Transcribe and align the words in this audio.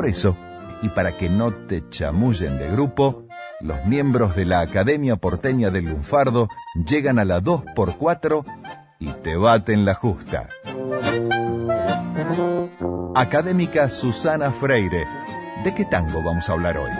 Por 0.00 0.08
eso, 0.08 0.34
y 0.80 0.88
para 0.88 1.18
que 1.18 1.28
no 1.28 1.52
te 1.52 1.86
chamullen 1.90 2.56
de 2.56 2.70
grupo, 2.70 3.24
los 3.60 3.84
miembros 3.84 4.34
de 4.34 4.46
la 4.46 4.60
Academia 4.60 5.16
Porteña 5.16 5.68
del 5.68 5.90
Lunfardo 5.90 6.48
llegan 6.86 7.18
a 7.18 7.26
la 7.26 7.42
2x4 7.42 8.46
y 8.98 9.12
te 9.22 9.36
baten 9.36 9.84
la 9.84 9.92
justa. 9.92 10.48
Académica 13.14 13.90
Susana 13.90 14.50
Freire, 14.52 15.04
¿de 15.64 15.74
qué 15.74 15.84
tango 15.84 16.22
vamos 16.24 16.48
a 16.48 16.54
hablar 16.54 16.78
hoy? 16.78 16.92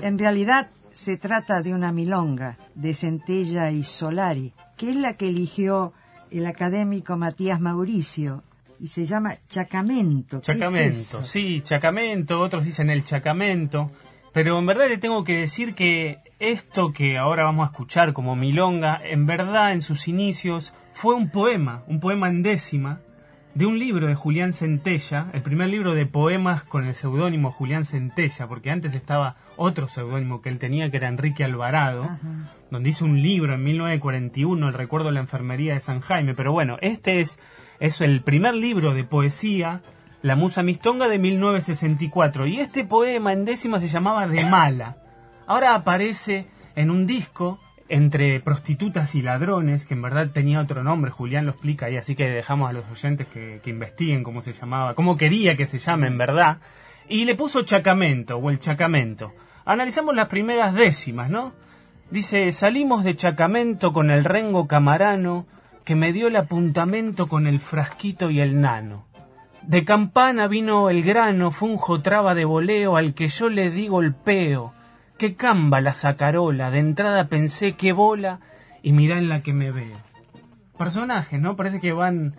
En 0.00 0.18
realidad 0.18 0.68
se 0.94 1.18
trata 1.18 1.60
de 1.60 1.74
una 1.74 1.92
milonga 1.92 2.56
de 2.76 2.94
Centella 2.94 3.70
y 3.72 3.84
Solari, 3.84 4.54
que 4.78 4.88
es 4.88 4.96
la 4.96 5.18
que 5.18 5.28
eligió 5.28 5.92
el 6.30 6.46
académico 6.46 7.18
Matías 7.18 7.60
Mauricio 7.60 8.42
y 8.80 8.88
se 8.88 9.04
llama 9.04 9.34
Chacamento. 9.48 10.40
¿Qué 10.40 10.52
es 10.52 10.58
Chacamento, 10.58 11.24
sí, 11.24 11.60
Chacamento, 11.62 12.40
otros 12.40 12.64
dicen 12.64 12.90
el 12.90 13.04
Chacamento, 13.04 13.90
pero 14.32 14.58
en 14.58 14.66
verdad 14.66 14.88
le 14.88 14.98
tengo 14.98 15.24
que 15.24 15.36
decir 15.36 15.74
que 15.74 16.18
esto 16.38 16.92
que 16.92 17.18
ahora 17.18 17.44
vamos 17.44 17.66
a 17.68 17.72
escuchar 17.72 18.12
como 18.12 18.36
milonga, 18.36 19.00
en 19.02 19.26
verdad 19.26 19.72
en 19.72 19.82
sus 19.82 20.08
inicios 20.08 20.74
fue 20.92 21.14
un 21.14 21.30
poema, 21.30 21.82
un 21.86 22.00
poema 22.00 22.28
en 22.28 22.42
décima, 22.42 23.00
de 23.54 23.66
un 23.66 23.80
libro 23.80 24.06
de 24.06 24.14
Julián 24.14 24.52
Centella, 24.52 25.30
el 25.32 25.42
primer 25.42 25.68
libro 25.68 25.94
de 25.94 26.06
poemas 26.06 26.62
con 26.62 26.86
el 26.86 26.94
seudónimo 26.94 27.50
Julián 27.50 27.84
Centella, 27.84 28.46
porque 28.46 28.70
antes 28.70 28.94
estaba 28.94 29.34
otro 29.56 29.88
seudónimo 29.88 30.42
que 30.42 30.48
él 30.48 30.58
tenía, 30.58 30.92
que 30.92 30.98
era 30.98 31.08
Enrique 31.08 31.42
Alvarado, 31.42 32.04
Ajá. 32.04 32.18
donde 32.70 32.90
hizo 32.90 33.04
un 33.04 33.20
libro 33.20 33.54
en 33.54 33.64
1941, 33.64 34.68
El 34.68 34.74
recuerdo 34.74 35.06
de 35.06 35.14
la 35.14 35.20
enfermería 35.20 35.74
de 35.74 35.80
San 35.80 35.98
Jaime. 35.98 36.34
Pero 36.34 36.52
bueno, 36.52 36.76
este 36.82 37.20
es, 37.20 37.40
es 37.80 38.00
el 38.00 38.22
primer 38.22 38.54
libro 38.54 38.94
de 38.94 39.04
poesía, 39.04 39.82
La 40.22 40.36
Musa 40.36 40.62
Mistonga 40.62 41.08
de 41.08 41.18
1964. 41.18 42.46
Y 42.46 42.60
este 42.60 42.84
poema 42.84 43.32
en 43.32 43.44
décima 43.44 43.80
se 43.80 43.88
llamaba 43.88 44.26
De 44.26 44.44
Mala. 44.44 44.96
Ahora 45.46 45.74
aparece 45.74 46.46
en 46.74 46.90
un 46.90 47.06
disco 47.06 47.60
entre 47.88 48.40
prostitutas 48.40 49.14
y 49.14 49.22
ladrones, 49.22 49.86
que 49.86 49.94
en 49.94 50.02
verdad 50.02 50.30
tenía 50.30 50.60
otro 50.60 50.82
nombre, 50.82 51.10
Julián 51.10 51.46
lo 51.46 51.52
explica 51.52 51.86
ahí, 51.86 51.96
así 51.96 52.14
que 52.14 52.28
dejamos 52.28 52.68
a 52.68 52.72
los 52.74 52.84
oyentes 52.90 53.26
que, 53.28 53.60
que 53.62 53.70
investiguen 53.70 54.22
cómo 54.22 54.42
se 54.42 54.52
llamaba, 54.52 54.94
cómo 54.94 55.16
quería 55.16 55.56
que 55.56 55.66
se 55.66 55.78
llame 55.78 56.06
en 56.06 56.18
verdad, 56.18 56.58
y 57.08 57.24
le 57.24 57.34
puso 57.34 57.62
Chacamento, 57.62 58.36
o 58.36 58.50
el 58.50 58.60
Chacamento. 58.60 59.32
Analizamos 59.64 60.14
las 60.14 60.28
primeras 60.28 60.74
décimas, 60.74 61.30
¿no? 61.30 61.54
Dice, 62.10 62.52
salimos 62.52 63.04
de 63.04 63.16
Chacamento 63.16 63.92
con 63.92 64.10
el 64.10 64.24
rengo 64.24 64.66
camarano, 64.66 65.46
que 65.88 65.94
me 65.94 66.12
dio 66.12 66.26
el 66.26 66.36
apuntamento 66.36 67.28
con 67.28 67.46
el 67.46 67.60
frasquito 67.60 68.28
y 68.28 68.40
el 68.40 68.60
nano. 68.60 69.06
De 69.62 69.86
campana 69.86 70.46
vino 70.46 70.90
el 70.90 71.02
grano, 71.02 71.50
funjo 71.50 72.02
traba 72.02 72.34
de 72.34 72.44
voleo, 72.44 72.98
al 72.98 73.14
que 73.14 73.28
yo 73.28 73.48
le 73.48 73.70
di 73.70 73.88
golpeo. 73.88 74.74
Qué 75.16 75.34
camba 75.34 75.80
la 75.80 75.94
sacarola, 75.94 76.70
de 76.70 76.80
entrada 76.80 77.28
pensé 77.28 77.72
qué 77.72 77.92
bola, 77.92 78.40
y 78.82 78.92
mirá 78.92 79.16
en 79.16 79.30
la 79.30 79.40
que 79.40 79.54
me 79.54 79.70
veo. 79.70 79.96
Personajes, 80.76 81.40
¿no? 81.40 81.56
Parece 81.56 81.80
que 81.80 81.94
van, 81.94 82.34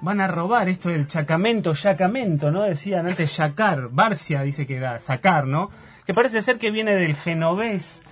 van 0.00 0.22
a 0.22 0.26
robar 0.26 0.70
esto 0.70 0.88
del 0.88 1.06
chacamento, 1.06 1.74
yacamento, 1.74 2.50
¿no? 2.50 2.62
Decían 2.62 3.06
antes 3.06 3.36
yacar, 3.36 3.90
Barcia 3.90 4.40
dice 4.40 4.66
que 4.66 4.76
era 4.76 4.98
sacar, 4.98 5.46
¿no? 5.46 5.68
Que 6.06 6.14
parece 6.14 6.40
ser 6.40 6.56
que 6.58 6.70
viene 6.70 6.94
del 6.94 7.16
genovés, 7.16 8.02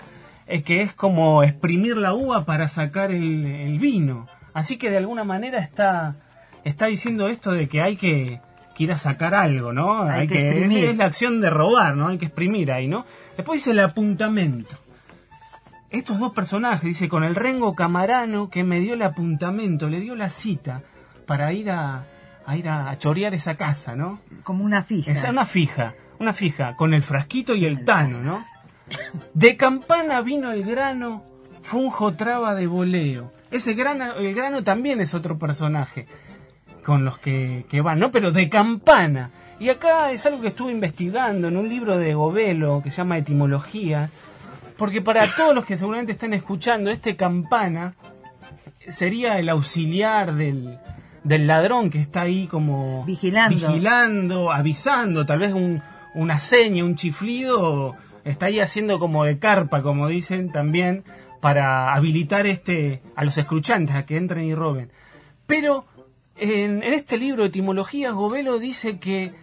eh, 0.46 0.62
que 0.62 0.82
es 0.82 0.92
como 0.92 1.42
exprimir 1.42 1.96
la 1.96 2.12
uva 2.12 2.44
para 2.44 2.68
sacar 2.68 3.10
el 3.10 3.78
vino. 3.78 4.26
Así 4.54 4.76
que 4.76 4.90
de 4.90 4.98
alguna 4.98 5.24
manera 5.24 5.58
está, 5.58 6.16
está 6.64 6.86
diciendo 6.86 7.28
esto 7.28 7.52
de 7.52 7.68
que 7.68 7.80
hay 7.80 7.96
que, 7.96 8.40
que 8.74 8.84
ir 8.84 8.92
a 8.92 8.98
sacar 8.98 9.34
algo, 9.34 9.72
¿no? 9.72 10.02
Hay 10.02 10.26
que 10.26 10.48
es, 10.48 10.56
exprimir. 10.56 10.84
es 10.84 10.96
la 10.96 11.06
acción 11.06 11.40
de 11.40 11.50
robar, 11.50 11.96
¿no? 11.96 12.08
Hay 12.08 12.18
que 12.18 12.26
exprimir 12.26 12.72
ahí, 12.72 12.88
¿no? 12.88 13.04
Después 13.36 13.60
dice 13.60 13.70
el 13.70 13.80
apuntamento. 13.80 14.76
Estos 15.90 16.18
dos 16.18 16.32
personajes, 16.32 16.82
dice, 16.82 17.08
con 17.08 17.22
el 17.22 17.34
rengo 17.34 17.74
camarano 17.74 18.48
que 18.48 18.64
me 18.64 18.80
dio 18.80 18.94
el 18.94 19.02
apuntamento, 19.02 19.88
le 19.88 20.00
dio 20.00 20.16
la 20.16 20.30
cita 20.30 20.82
para 21.26 21.52
ir 21.52 21.70
a, 21.70 22.06
a 22.46 22.56
ir 22.56 22.68
a, 22.68 22.88
a 22.90 22.98
chorear 22.98 23.34
esa 23.34 23.56
casa, 23.56 23.94
¿no? 23.94 24.20
Como 24.42 24.64
una 24.64 24.84
fija. 24.84 25.12
Esa 25.12 25.30
una 25.30 25.44
fija, 25.44 25.94
una 26.18 26.32
fija, 26.32 26.76
con 26.76 26.94
el 26.94 27.02
frasquito 27.02 27.54
y 27.54 27.66
el 27.66 27.84
tano, 27.84 28.20
¿no? 28.20 28.44
De 29.34 29.56
campana 29.56 30.20
vino 30.22 30.50
el 30.50 30.64
grano, 30.64 31.24
funjo 31.62 32.14
traba 32.14 32.54
de 32.54 32.66
voleo. 32.66 33.32
Ese 33.52 33.74
grano, 33.74 34.14
el 34.14 34.34
grano 34.34 34.64
también 34.64 35.00
es 35.00 35.14
otro 35.14 35.38
personaje 35.38 36.06
con 36.84 37.04
los 37.04 37.18
que, 37.18 37.64
que 37.68 37.80
van, 37.80 37.98
¿no? 38.00 38.10
Pero 38.10 38.32
de 38.32 38.48
campana. 38.48 39.30
Y 39.60 39.68
acá 39.68 40.10
es 40.10 40.26
algo 40.26 40.40
que 40.40 40.48
estuve 40.48 40.72
investigando 40.72 41.46
en 41.48 41.56
un 41.56 41.68
libro 41.68 41.96
de 41.98 42.14
Govelo 42.14 42.80
que 42.82 42.90
se 42.90 42.96
llama 42.96 43.18
Etimología, 43.18 44.10
porque 44.76 45.00
para 45.00 45.36
todos 45.36 45.54
los 45.54 45.64
que 45.64 45.76
seguramente 45.76 46.10
están 46.12 46.32
escuchando, 46.34 46.90
este 46.90 47.14
campana 47.14 47.94
sería 48.88 49.38
el 49.38 49.48
auxiliar 49.48 50.34
del, 50.34 50.78
del 51.22 51.46
ladrón 51.46 51.90
que 51.90 52.00
está 52.00 52.22
ahí 52.22 52.48
como 52.48 53.04
Vigilando. 53.04 53.68
vigilando, 53.68 54.52
avisando, 54.52 55.24
tal 55.26 55.38
vez 55.38 55.52
un, 55.52 55.82
una 56.14 56.40
seña, 56.40 56.84
un 56.84 56.96
chiflido, 56.96 57.94
está 58.24 58.46
ahí 58.46 58.58
haciendo 58.58 58.98
como 58.98 59.24
de 59.24 59.38
carpa, 59.38 59.82
como 59.82 60.08
dicen 60.08 60.50
también, 60.50 61.04
para 61.42 61.92
habilitar 61.92 62.46
este 62.46 63.02
a 63.16 63.24
los 63.24 63.36
escuchantes 63.36 63.96
a 63.96 64.06
que 64.06 64.16
entren 64.16 64.44
y 64.44 64.54
roben. 64.54 64.92
Pero 65.48 65.86
en, 66.36 66.84
en 66.84 66.94
este 66.94 67.18
libro 67.18 67.42
de 67.42 67.48
etimologías, 67.48 68.14
Govelo 68.14 68.60
dice 68.60 69.00
que 69.00 69.34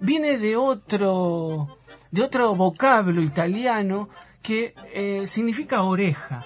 viene 0.00 0.38
de 0.38 0.54
otro, 0.54 1.66
de 2.12 2.22
otro 2.22 2.54
vocablo 2.54 3.22
italiano 3.22 4.08
que 4.40 4.72
eh, 4.94 5.26
significa 5.26 5.82
oreja. 5.82 6.44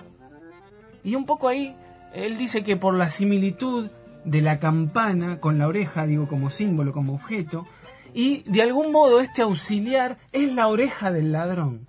Y 1.04 1.14
un 1.14 1.26
poco 1.26 1.48
ahí, 1.48 1.76
él 2.14 2.38
dice 2.38 2.64
que 2.64 2.78
por 2.78 2.94
la 2.94 3.10
similitud 3.10 3.90
de 4.24 4.40
la 4.40 4.58
campana 4.60 5.40
con 5.40 5.58
la 5.58 5.68
oreja, 5.68 6.06
digo, 6.06 6.26
como 6.26 6.48
símbolo, 6.48 6.94
como 6.94 7.12
objeto, 7.12 7.66
y 8.14 8.44
de 8.50 8.62
algún 8.62 8.92
modo 8.92 9.20
este 9.20 9.42
auxiliar 9.42 10.16
es 10.32 10.54
la 10.54 10.68
oreja 10.68 11.12
del 11.12 11.32
ladrón. 11.32 11.86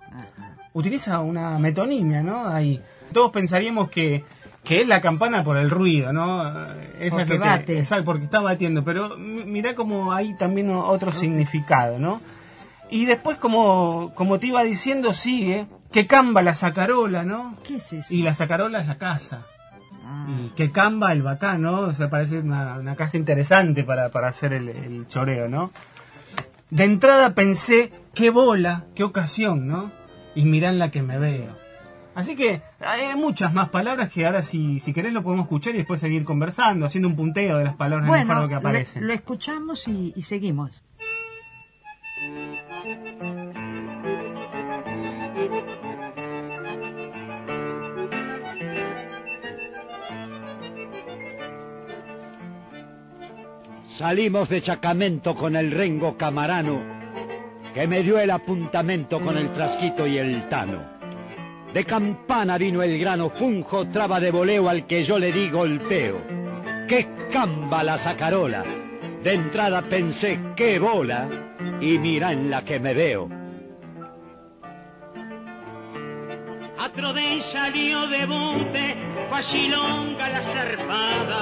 Utiliza 0.74 1.20
una 1.20 1.58
metonimia, 1.58 2.22
¿no? 2.22 2.48
Ahí. 2.48 2.82
Todos 3.14 3.30
pensaríamos 3.30 3.88
que, 3.88 4.22
que 4.62 4.82
es 4.82 4.86
la 4.86 5.00
campana 5.00 5.42
por 5.42 5.56
el 5.56 5.70
ruido, 5.70 6.12
¿no? 6.12 6.46
Esa 6.98 7.16
Porque 7.16 7.22
es 7.22 7.28
lo 7.30 7.34
que- 7.36 7.38
bate. 7.38 7.78
exacto, 7.78 8.04
porque 8.04 8.24
está 8.24 8.40
batiendo, 8.40 8.84
pero 8.84 9.16
mirá 9.16 9.74
como 9.74 10.12
hay 10.12 10.34
también 10.36 10.68
otro 10.70 11.10
significado, 11.12 11.98
¿no? 11.98 12.20
Y 12.90 13.06
después, 13.06 13.38
como, 13.38 14.12
como 14.14 14.38
te 14.38 14.48
iba 14.48 14.62
diciendo, 14.62 15.14
sigue 15.14 15.66
que 15.90 16.06
camba 16.06 16.42
la 16.42 16.54
sacarola, 16.54 17.22
¿no? 17.24 17.56
¿Qué 17.66 17.76
es 17.76 17.92
eso? 17.94 18.12
Y 18.12 18.22
la 18.22 18.34
sacarola 18.34 18.80
es 18.80 18.86
la 18.86 18.98
casa. 18.98 19.46
Ah, 20.06 20.26
Y 20.28 20.48
que 20.50 20.70
camba 20.70 21.12
el 21.12 21.22
bacán, 21.22 21.62
¿no? 21.62 21.80
O 21.80 21.94
sea, 21.94 22.10
parece 22.10 22.40
una, 22.40 22.74
una 22.78 22.94
casa 22.94 23.16
interesante 23.16 23.84
para, 23.84 24.10
para 24.10 24.28
hacer 24.28 24.52
el, 24.52 24.68
el 24.68 25.08
choreo, 25.08 25.48
¿no? 25.48 25.70
De 26.70 26.84
entrada 26.84 27.34
pensé, 27.34 27.90
qué 28.14 28.30
bola, 28.30 28.84
qué 28.94 29.02
ocasión, 29.04 29.66
¿no? 29.66 29.90
Y 30.34 30.44
mirá 30.44 30.68
en 30.68 30.78
la 30.78 30.90
que 30.90 31.00
me 31.02 31.18
veo. 31.18 31.56
Así 32.14 32.36
que 32.36 32.62
hay 32.80 33.16
muchas 33.16 33.52
más 33.52 33.70
palabras 33.70 34.10
que 34.10 34.24
ahora 34.24 34.42
si, 34.42 34.78
si 34.78 34.92
querés 34.92 35.12
lo 35.12 35.22
podemos 35.22 35.44
escuchar 35.44 35.74
y 35.74 35.78
después 35.78 36.00
seguir 36.00 36.24
conversando, 36.24 36.86
haciendo 36.86 37.08
un 37.08 37.16
punteo 37.16 37.58
de 37.58 37.64
las 37.64 37.74
palabras 37.74 38.08
en 38.08 38.14
el 38.14 38.20
bueno, 38.20 38.26
fardo 38.26 38.48
que 38.48 38.54
lo, 38.54 38.60
aparecen. 38.60 39.06
lo 39.06 39.12
escuchamos 39.12 39.88
y, 39.88 40.12
y 40.14 40.22
seguimos. 40.22 40.82
Salimos 53.88 54.48
de 54.48 54.60
Chacamento 54.60 55.34
con 55.34 55.54
el 55.54 55.70
rengo 55.70 56.16
camarano, 56.16 56.80
que 57.72 57.86
me 57.86 58.02
dio 58.02 58.18
el 58.18 58.30
apuntamento 58.30 59.20
con 59.20 59.36
el 59.36 59.48
frasquito 59.50 60.06
y 60.06 60.18
el 60.18 60.48
tano. 60.48 60.93
De 61.74 61.84
campana 61.84 62.56
vino 62.56 62.84
el 62.84 62.96
grano, 63.00 63.30
funjo 63.30 63.88
traba 63.88 64.20
de 64.20 64.30
voleo 64.30 64.68
al 64.68 64.86
que 64.86 65.02
yo 65.02 65.18
le 65.18 65.32
di 65.32 65.50
golpeo. 65.50 66.22
¡Qué 66.86 67.08
camba 67.32 67.82
la 67.82 67.98
sacarola! 67.98 68.62
De 69.24 69.34
entrada 69.34 69.82
pensé, 69.82 70.38
qué 70.54 70.78
bola, 70.78 71.28
y 71.80 71.98
mira 71.98 72.30
en 72.30 72.48
la 72.48 72.64
que 72.64 72.78
me 72.78 72.94
veo. 72.94 73.28
Atrodén 76.78 77.40
salió 77.40 78.06
de 78.06 78.24
facilonga 79.34 80.28
la 80.28 80.40
zarpada. 80.40 81.40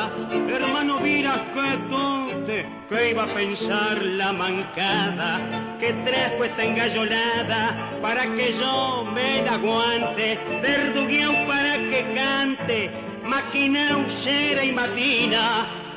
Hermano, 0.57 0.99
miras 1.01 1.43
que 1.55 1.71
tonte, 1.91 2.67
que 2.89 3.11
iba 3.11 3.25
a 3.25 3.35
pensar 3.35 3.97
la 4.21 4.33
mancada, 4.33 5.31
que 5.79 5.93
trajo 6.07 6.45
esta 6.45 6.63
engallolada 6.65 7.61
para 8.01 8.23
que 8.35 8.55
yo 8.55 9.05
me 9.15 9.43
la 9.43 9.55
aguante, 9.61 10.39
verdugueado 10.63 11.35
para 11.47 11.75
que 11.91 12.01
cante, 12.15 12.91
máquina 13.25 13.99
usera 13.99 14.65
y 14.65 14.73
matina, 14.73 15.45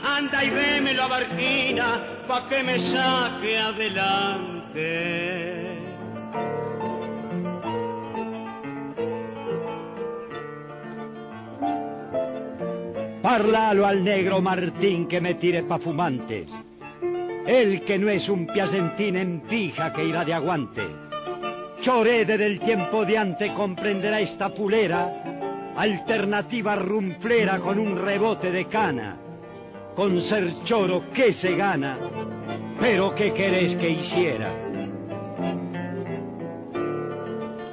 anda 0.04 0.44
y 0.44 0.50
vémelo 0.50 1.04
a 1.04 1.08
Barquina, 1.08 1.90
pa' 2.28 2.46
que 2.50 2.62
me 2.62 2.78
saque 2.78 3.58
adelante. 3.58 5.55
Parlalo 13.26 13.88
al 13.88 14.04
negro 14.04 14.40
Martín 14.40 15.08
que 15.08 15.20
me 15.20 15.34
tire 15.34 15.64
pa' 15.64 15.80
fumantes. 15.80 16.48
El 17.48 17.82
que 17.82 17.98
no 17.98 18.08
es 18.08 18.30
un 18.30 18.46
piacentín 18.46 19.16
en 19.16 19.42
fija 19.48 19.92
que 19.92 20.06
irá 20.06 20.24
de 20.24 20.36
aguante. 20.36 20.84
Chorede 21.82 22.38
del 22.38 22.60
tiempo 22.60 23.04
de 23.04 23.18
ante 23.18 23.52
comprenderá 23.52 24.20
esta 24.20 24.54
pulera, 24.54 25.74
alternativa 25.76 26.76
rumflera 26.76 27.58
con 27.58 27.80
un 27.80 27.98
rebote 27.98 28.52
de 28.52 28.66
cana. 28.66 29.18
Con 29.96 30.22
ser 30.22 30.62
choro, 30.64 31.06
¿qué 31.12 31.34
se 31.34 31.56
gana? 31.56 31.98
Pero 32.80 33.16
¿qué 33.16 33.34
querés 33.34 33.76
que 33.76 33.90
hiciera? 33.90 34.54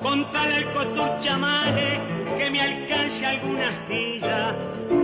Contale 0.01 0.55
al 0.55 0.73
cotur 0.73 1.21
chamale 1.21 2.01
que 2.39 2.51
me 2.51 2.59
alcance 2.63 3.27
alguna 3.27 3.69
astilla. 3.69 4.57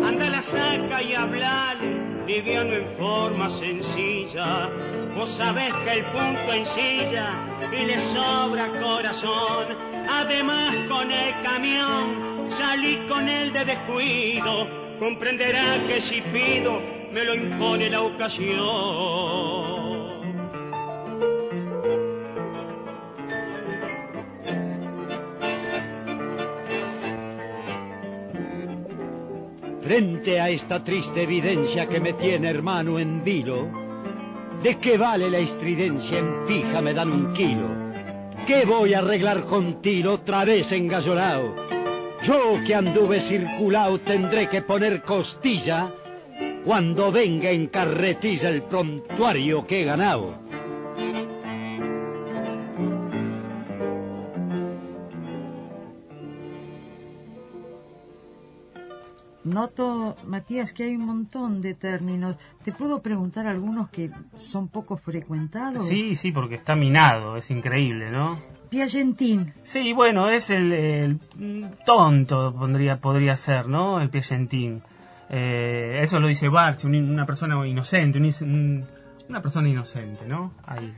Anda 0.09 0.31
la 0.31 0.43
saca 0.43 1.03
y 1.03 1.15
hablale, 1.15 2.25
liviano 2.27 2.73
en 2.73 2.87
forma 2.97 3.51
sencilla. 3.51 4.71
Vos 5.15 5.29
sabés 5.29 5.71
que 5.85 5.93
el 5.99 6.05
punto 6.05 6.51
ensilla 6.51 7.29
y 7.71 7.85
le 7.85 8.01
sobra 8.01 8.69
corazón. 8.81 9.67
Además 10.09 10.75
con 10.89 11.13
el 11.13 11.35
camión 11.43 12.49
salí 12.49 13.07
con 13.07 13.29
él 13.29 13.53
de 13.53 13.67
descuido. 13.67 14.67
Comprenderá 14.99 15.77
que 15.87 16.01
si 16.01 16.23
pido 16.23 16.81
me 17.13 17.25
lo 17.27 17.35
impone 17.35 17.91
la 17.91 18.01
ocasión. 18.01 19.58
Frente 29.89 30.39
a 30.39 30.51
esta 30.51 30.85
triste 30.85 31.23
evidencia 31.23 31.89
que 31.89 31.99
me 31.99 32.13
tiene 32.13 32.51
hermano 32.51 32.99
en 32.99 33.25
vilo, 33.25 33.71
¿de 34.63 34.77
qué 34.77 34.99
vale 34.99 35.31
la 35.31 35.39
estridencia 35.39 36.19
en 36.19 36.47
fija 36.47 36.83
me 36.83 36.93
dan 36.93 37.11
un 37.11 37.33
kilo? 37.33 37.71
¿Qué 38.47 38.67
voy 38.67 38.93
a 38.93 38.99
arreglar 38.99 39.45
con 39.45 39.81
tiro 39.81 40.13
otra 40.13 40.45
vez 40.45 40.73
engallolao? 40.73 41.57
Yo 42.23 42.61
que 42.67 42.75
anduve 42.75 43.19
circulao 43.19 43.99
tendré 44.01 44.51
que 44.51 44.61
poner 44.61 45.01
costilla 45.01 45.91
cuando 46.67 47.11
venga 47.11 47.49
en 47.49 47.69
carretilla 47.69 48.51
el 48.51 48.65
prontuario 48.65 49.67
que 49.67 49.81
he 49.81 49.85
ganado. 49.85 50.48
Noto, 59.59 60.15
Matías, 60.25 60.73
que 60.73 60.85
hay 60.85 60.95
un 60.95 61.05
montón 61.05 61.61
de 61.61 61.75
términos. 61.75 62.37
¿Te 62.63 62.71
puedo 62.71 63.03
preguntar 63.03 63.49
algunos 63.49 63.89
que 63.91 64.09
son 64.37 64.69
poco 64.69 64.97
frecuentados? 64.97 65.85
Sí, 65.89 66.15
sí, 66.15 66.31
porque 66.31 66.55
está 66.55 66.77
minado, 66.77 67.37
es 67.37 67.51
increíble, 67.51 68.09
¿no? 68.09 68.39
Piagentín. 68.71 69.53
Sí, 69.65 69.93
bueno, 69.93 70.31
es 70.31 70.51
el, 70.51 70.73
el 70.73 71.19
tonto, 71.85 72.55
podría, 72.55 73.01
podría 73.01 73.37
ser, 73.37 73.67
¿no? 73.69 74.01
El 74.01 74.11
piagentín. 74.11 74.81
Eh, 75.29 75.99
eso 76.03 76.21
lo 76.21 76.29
dice 76.29 76.49
Barthes, 76.49 76.85
un- 76.85 76.95
una 76.95 77.27
persona 77.27 77.67
inocente, 77.67 78.21
una 79.29 79.43
persona 79.43 79.69
inocente, 79.69 80.25
¿no? 80.29 80.53
Ahí. 80.67 80.95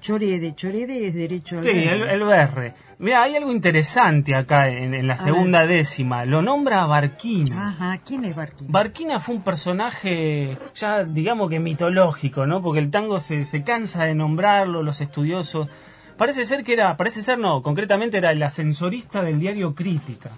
Chorede. 0.00 0.54
Chorede 0.54 1.08
es 1.08 1.14
derecho 1.14 1.58
al 1.58 1.64
Sí, 1.64 1.70
el, 1.70 2.02
el. 2.02 2.72
Mira, 2.98 3.22
hay 3.22 3.36
algo 3.36 3.50
interesante 3.50 4.34
acá 4.34 4.68
en, 4.68 4.94
en 4.94 5.06
la 5.06 5.16
segunda 5.16 5.66
décima. 5.66 6.24
Lo 6.24 6.42
nombra 6.42 6.84
Barquina. 6.86 7.68
Ajá, 7.68 7.98
¿quién 8.04 8.24
es 8.24 8.36
Barquín? 8.36 8.70
Barquina 8.70 9.20
fue 9.20 9.36
un 9.36 9.42
personaje 9.42 10.58
ya 10.74 11.04
digamos 11.04 11.48
que 11.48 11.60
mitológico, 11.60 12.46
¿no? 12.46 12.60
Porque 12.62 12.80
el 12.80 12.90
tango 12.90 13.20
se, 13.20 13.44
se 13.44 13.62
cansa 13.62 14.04
de 14.04 14.14
nombrarlo, 14.14 14.82
los 14.82 15.00
estudiosos. 15.00 15.68
Parece 16.16 16.44
ser 16.44 16.64
que 16.64 16.74
era, 16.74 16.96
parece 16.98 17.22
ser 17.22 17.38
no, 17.38 17.62
concretamente 17.62 18.18
era 18.18 18.30
el 18.30 18.42
ascensorista 18.42 19.22
del 19.22 19.40
diario 19.40 19.74
Crítica. 19.74 20.30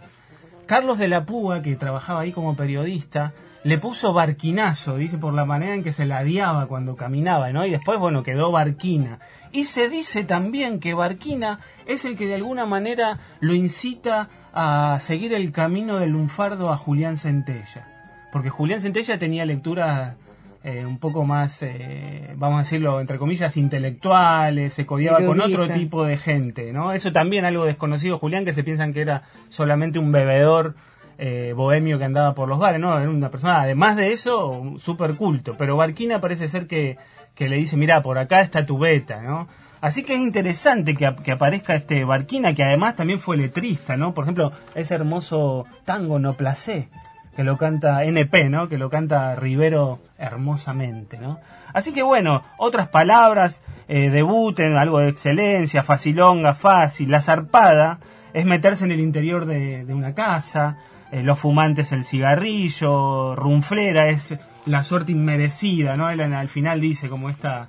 Carlos 0.66 0.98
de 0.98 1.08
la 1.08 1.24
Púa, 1.24 1.62
que 1.62 1.76
trabajaba 1.76 2.20
ahí 2.20 2.32
como 2.32 2.56
periodista, 2.56 3.32
le 3.64 3.78
puso 3.78 4.12
barquinazo, 4.12 4.96
dice 4.96 5.18
por 5.18 5.34
la 5.34 5.44
manera 5.44 5.74
en 5.74 5.84
que 5.84 5.92
se 5.92 6.04
ladeaba 6.04 6.66
cuando 6.66 6.96
caminaba, 6.96 7.52
¿no? 7.52 7.64
Y 7.64 7.70
después, 7.70 7.98
bueno, 7.98 8.22
quedó 8.24 8.50
Barquina. 8.50 9.20
Y 9.52 9.64
se 9.64 9.88
dice 9.88 10.24
también 10.24 10.80
que 10.80 10.94
Barquina 10.94 11.60
es 11.86 12.04
el 12.04 12.16
que 12.16 12.26
de 12.26 12.34
alguna 12.34 12.66
manera 12.66 13.18
lo 13.40 13.54
incita 13.54 14.28
a 14.52 14.98
seguir 15.00 15.32
el 15.32 15.52
camino 15.52 15.98
del 15.98 16.10
lunfardo 16.10 16.72
a 16.72 16.76
Julián 16.76 17.16
Centella. 17.16 17.86
Porque 18.32 18.50
Julián 18.50 18.80
Centella 18.80 19.18
tenía 19.18 19.44
lecturas 19.44 20.16
eh, 20.64 20.86
un 20.86 20.98
poco 20.98 21.24
más, 21.24 21.60
eh, 21.62 22.34
vamos 22.36 22.56
a 22.56 22.62
decirlo, 22.62 23.00
entre 23.00 23.18
comillas, 23.18 23.56
intelectuales, 23.56 24.72
se 24.72 24.86
codiaba 24.86 25.24
con 25.24 25.40
otro 25.40 25.68
tipo 25.68 26.04
de 26.04 26.16
gente, 26.16 26.72
¿no? 26.72 26.92
Eso 26.92 27.10
también 27.10 27.44
algo 27.44 27.64
desconocido, 27.64 28.16
Julián, 28.16 28.44
que 28.44 28.52
se 28.52 28.62
piensan 28.62 28.92
que 28.92 29.00
era 29.00 29.24
solamente 29.48 29.98
un 29.98 30.12
bebedor 30.12 30.76
eh, 31.18 31.52
bohemio 31.56 31.98
que 31.98 32.04
andaba 32.04 32.34
por 32.34 32.48
los 32.48 32.60
bares, 32.60 32.80
¿no? 32.80 32.96
Era 32.96 33.10
una 33.10 33.30
persona, 33.30 33.62
además 33.62 33.96
de 33.96 34.12
eso, 34.12 34.74
súper 34.78 35.16
culto. 35.16 35.56
Pero 35.58 35.76
Barquina 35.76 36.20
parece 36.20 36.48
ser 36.48 36.68
que, 36.68 36.96
que 37.34 37.48
le 37.48 37.56
dice, 37.56 37.76
mira, 37.76 38.00
por 38.00 38.18
acá 38.18 38.40
está 38.40 38.64
tu 38.64 38.78
beta, 38.78 39.20
¿no? 39.20 39.48
Así 39.80 40.04
que 40.04 40.14
es 40.14 40.20
interesante 40.20 40.94
que, 40.94 41.12
que 41.24 41.32
aparezca 41.32 41.74
este 41.74 42.04
Barquina, 42.04 42.54
que 42.54 42.62
además 42.62 42.94
también 42.94 43.18
fue 43.18 43.36
letrista, 43.36 43.96
¿no? 43.96 44.14
Por 44.14 44.24
ejemplo, 44.24 44.52
ese 44.76 44.94
hermoso 44.94 45.66
tango 45.84 46.20
No 46.20 46.34
Placé, 46.34 46.88
que 47.36 47.44
lo 47.44 47.56
canta 47.56 48.04
NP, 48.04 48.50
¿no? 48.50 48.68
Que 48.68 48.78
lo 48.78 48.90
canta 48.90 49.34
Rivero 49.34 50.00
hermosamente, 50.18 51.18
¿no? 51.18 51.40
Así 51.72 51.92
que 51.92 52.02
bueno, 52.02 52.42
otras 52.58 52.88
palabras, 52.88 53.62
eh, 53.88 54.10
debuten, 54.10 54.76
algo 54.76 55.00
de 55.00 55.08
excelencia, 55.08 55.82
facilonga, 55.82 56.54
fácil, 56.54 57.10
la 57.10 57.22
zarpada 57.22 57.98
es 58.34 58.44
meterse 58.44 58.84
en 58.84 58.92
el 58.92 59.00
interior 59.00 59.46
de, 59.46 59.86
una 59.88 60.14
casa, 60.14 60.78
eh, 61.10 61.22
los 61.22 61.38
fumantes 61.38 61.92
el 61.92 62.04
cigarrillo, 62.04 63.34
rumflera 63.34 64.08
es 64.08 64.36
la 64.66 64.84
suerte 64.84 65.12
inmerecida, 65.12 65.96
¿no? 65.96 66.10
Él 66.10 66.20
al 66.20 66.48
final 66.48 66.80
dice 66.80 67.08
como 67.08 67.30
esta, 67.30 67.68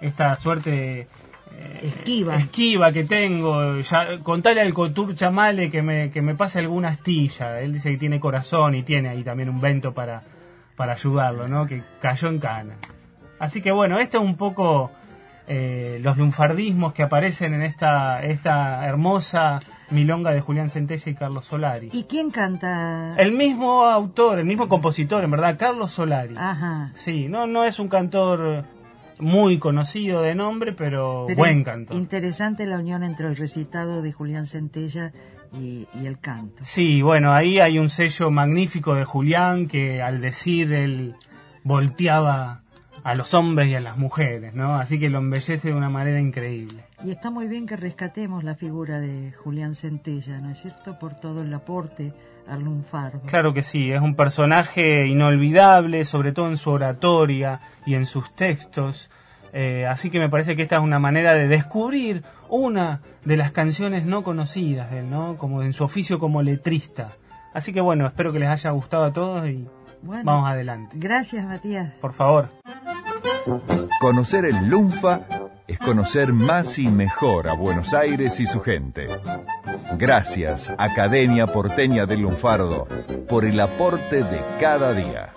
esta 0.00 0.34
suerte 0.36 1.08
Esquiva. 1.82 2.36
esquiva 2.36 2.92
que 2.92 3.04
tengo, 3.04 3.80
ya, 3.80 4.18
contale 4.22 4.60
al 4.60 4.72
Cotur 4.72 5.16
Chamale 5.16 5.70
que 5.70 5.82
me, 5.82 6.10
que 6.10 6.22
me 6.22 6.34
pase 6.34 6.60
alguna 6.60 6.88
astilla. 6.88 7.60
Él 7.60 7.72
dice 7.72 7.90
que 7.90 7.96
tiene 7.98 8.20
corazón 8.20 8.74
y 8.74 8.82
tiene 8.82 9.08
ahí 9.08 9.24
también 9.24 9.48
un 9.48 9.60
vento 9.60 9.92
para, 9.92 10.22
para 10.76 10.92
ayudarlo, 10.92 11.48
¿no? 11.48 11.66
Que 11.66 11.82
cayó 12.00 12.28
en 12.28 12.38
cana. 12.38 12.76
Así 13.38 13.60
que 13.60 13.72
bueno, 13.72 13.98
esto 13.98 14.18
es 14.18 14.24
un 14.24 14.36
poco 14.36 14.92
eh, 15.48 15.98
los 16.02 16.16
lunfardismos 16.16 16.92
que 16.92 17.02
aparecen 17.02 17.54
en 17.54 17.62
esta, 17.62 18.22
esta 18.22 18.86
hermosa 18.86 19.58
milonga 19.90 20.32
de 20.32 20.40
Julián 20.40 20.70
Centella 20.70 21.10
y 21.10 21.14
Carlos 21.14 21.46
Solari. 21.46 21.90
¿Y 21.92 22.04
quién 22.04 22.30
canta? 22.30 23.14
El 23.18 23.32
mismo 23.32 23.84
autor, 23.84 24.38
el 24.38 24.46
mismo 24.46 24.68
compositor, 24.68 25.24
en 25.24 25.30
verdad, 25.32 25.56
Carlos 25.58 25.90
Solari. 25.90 26.34
Ajá. 26.38 26.92
Sí, 26.94 27.28
no, 27.28 27.46
no 27.46 27.64
es 27.64 27.78
un 27.78 27.88
cantor 27.88 28.64
muy 29.20 29.58
conocido 29.58 30.22
de 30.22 30.34
nombre, 30.34 30.72
pero, 30.72 31.24
Pero 31.26 31.38
buen 31.38 31.64
cantor. 31.64 31.96
Interesante 31.96 32.66
la 32.66 32.78
unión 32.78 33.02
entre 33.02 33.26
el 33.26 33.36
recitado 33.36 34.02
de 34.02 34.12
Julián 34.12 34.46
Centella 34.46 35.12
y, 35.52 35.86
y 36.00 36.06
el 36.06 36.18
canto. 36.18 36.62
Sí, 36.64 37.02
bueno, 37.02 37.32
ahí 37.32 37.60
hay 37.60 37.78
un 37.78 37.88
sello 37.88 38.30
magnífico 38.30 38.94
de 38.94 39.04
Julián 39.04 39.68
que 39.68 40.02
al 40.02 40.20
decir 40.20 40.72
él 40.72 41.14
volteaba 41.64 42.61
a 43.04 43.14
los 43.14 43.34
hombres 43.34 43.68
y 43.68 43.74
a 43.74 43.80
las 43.80 43.96
mujeres, 43.96 44.54
¿no? 44.54 44.76
Así 44.76 44.98
que 44.98 45.08
lo 45.10 45.18
embellece 45.18 45.68
de 45.68 45.74
una 45.74 45.90
manera 45.90 46.20
increíble. 46.20 46.84
Y 47.04 47.10
está 47.10 47.30
muy 47.30 47.48
bien 47.48 47.66
que 47.66 47.76
rescatemos 47.76 48.44
la 48.44 48.54
figura 48.54 49.00
de 49.00 49.32
Julián 49.32 49.74
Centella, 49.74 50.38
¿no 50.38 50.50
es 50.50 50.58
cierto? 50.58 50.98
Por 50.98 51.14
todo 51.14 51.42
el 51.42 51.52
aporte 51.52 52.12
al 52.46 52.62
lunfardo. 52.62 53.20
Claro 53.26 53.52
que 53.54 53.62
sí, 53.62 53.90
es 53.90 54.00
un 54.00 54.14
personaje 54.14 55.06
inolvidable, 55.06 56.04
sobre 56.04 56.32
todo 56.32 56.48
en 56.48 56.56
su 56.56 56.70
oratoria 56.70 57.60
y 57.86 57.94
en 57.94 58.06
sus 58.06 58.34
textos. 58.34 59.10
Eh, 59.52 59.86
así 59.86 60.10
que 60.10 60.18
me 60.18 60.30
parece 60.30 60.56
que 60.56 60.62
esta 60.62 60.76
es 60.76 60.82
una 60.82 60.98
manera 60.98 61.34
de 61.34 61.46
descubrir 61.46 62.22
una 62.48 63.00
de 63.24 63.36
las 63.36 63.52
canciones 63.52 64.04
no 64.06 64.22
conocidas 64.22 64.90
de 64.90 65.00
él, 65.00 65.10
¿no? 65.10 65.36
Como 65.36 65.62
en 65.62 65.72
su 65.72 65.84
oficio 65.84 66.18
como 66.18 66.42
letrista. 66.42 67.12
Así 67.52 67.72
que 67.72 67.80
bueno, 67.80 68.06
espero 68.06 68.32
que 68.32 68.38
les 68.38 68.48
haya 68.48 68.70
gustado 68.70 69.04
a 69.04 69.12
todos 69.12 69.48
y 69.48 69.68
Bueno, 70.02 70.22
vamos 70.24 70.48
adelante. 70.48 70.96
Gracias, 70.98 71.44
Matías. 71.44 71.92
Por 72.00 72.12
favor. 72.14 72.48
Conocer 74.00 74.44
el 74.44 74.68
Lunfa 74.68 75.20
es 75.66 75.78
conocer 75.78 76.32
más 76.32 76.78
y 76.78 76.88
mejor 76.88 77.48
a 77.48 77.54
Buenos 77.54 77.94
Aires 77.94 78.40
y 78.40 78.46
su 78.46 78.60
gente. 78.60 79.08
Gracias, 79.96 80.72
Academia 80.78 81.46
Porteña 81.46 82.06
del 82.06 82.20
Lunfardo, 82.20 82.86
por 83.28 83.44
el 83.44 83.58
aporte 83.60 84.22
de 84.22 84.40
cada 84.60 84.92
día. 84.92 85.32